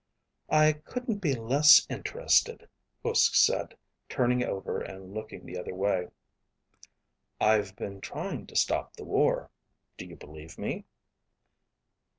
[0.49, 2.67] "I couldn't be less interested,"
[3.05, 3.77] Uske said,
[4.09, 6.07] turning over and looking the other way.
[7.39, 9.51] "I've been trying to stop the war.
[9.97, 10.85] Do you believe me?"